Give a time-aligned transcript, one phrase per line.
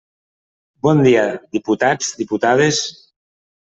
[0.87, 1.27] Bon dia,
[1.59, 2.85] diputats, diputades.